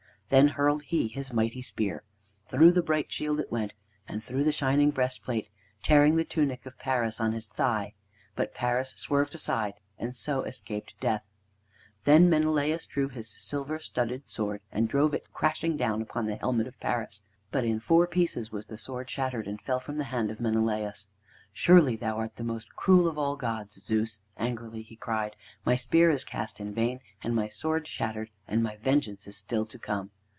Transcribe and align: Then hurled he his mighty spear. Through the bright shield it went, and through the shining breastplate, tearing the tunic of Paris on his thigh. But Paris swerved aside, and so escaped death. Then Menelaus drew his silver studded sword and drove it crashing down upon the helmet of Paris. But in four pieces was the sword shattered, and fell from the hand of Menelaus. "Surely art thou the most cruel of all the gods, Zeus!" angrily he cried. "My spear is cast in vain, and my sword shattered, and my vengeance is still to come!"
Then 0.31 0.47
hurled 0.47 0.83
he 0.83 1.09
his 1.09 1.33
mighty 1.33 1.61
spear. 1.61 2.03
Through 2.47 2.71
the 2.71 2.81
bright 2.81 3.11
shield 3.11 3.41
it 3.41 3.51
went, 3.51 3.73
and 4.07 4.23
through 4.23 4.45
the 4.45 4.53
shining 4.53 4.89
breastplate, 4.89 5.49
tearing 5.83 6.15
the 6.15 6.23
tunic 6.23 6.65
of 6.65 6.79
Paris 6.79 7.19
on 7.19 7.33
his 7.33 7.49
thigh. 7.49 7.95
But 8.33 8.53
Paris 8.53 8.91
swerved 8.95 9.35
aside, 9.35 9.73
and 9.99 10.15
so 10.15 10.43
escaped 10.43 10.97
death. 11.01 11.25
Then 12.05 12.29
Menelaus 12.29 12.85
drew 12.85 13.09
his 13.09 13.29
silver 13.43 13.77
studded 13.77 14.29
sword 14.29 14.61
and 14.71 14.87
drove 14.87 15.13
it 15.13 15.33
crashing 15.33 15.75
down 15.75 16.01
upon 16.01 16.27
the 16.27 16.37
helmet 16.37 16.65
of 16.67 16.79
Paris. 16.79 17.21
But 17.51 17.65
in 17.65 17.81
four 17.81 18.07
pieces 18.07 18.53
was 18.53 18.67
the 18.67 18.77
sword 18.77 19.09
shattered, 19.09 19.49
and 19.49 19.59
fell 19.59 19.81
from 19.81 19.97
the 19.97 20.05
hand 20.15 20.31
of 20.31 20.39
Menelaus. 20.39 21.09
"Surely 21.51 22.01
art 22.01 22.35
thou 22.37 22.37
the 22.37 22.45
most 22.47 22.73
cruel 22.77 23.09
of 23.09 23.17
all 23.17 23.35
the 23.35 23.41
gods, 23.41 23.83
Zeus!" 23.83 24.21
angrily 24.37 24.83
he 24.83 24.95
cried. 24.95 25.35
"My 25.65 25.75
spear 25.75 26.09
is 26.09 26.23
cast 26.23 26.61
in 26.61 26.73
vain, 26.73 27.01
and 27.21 27.35
my 27.35 27.49
sword 27.49 27.85
shattered, 27.85 28.29
and 28.47 28.63
my 28.63 28.77
vengeance 28.77 29.27
is 29.27 29.35
still 29.35 29.65
to 29.65 29.77
come!" 29.77 30.11